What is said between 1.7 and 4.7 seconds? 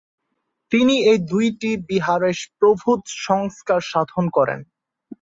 বিহারের প্রভূত সংস্কার সাধন করেন।